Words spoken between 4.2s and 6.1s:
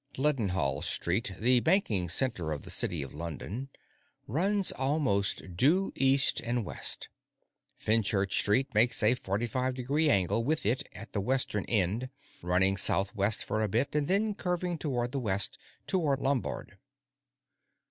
runs almost due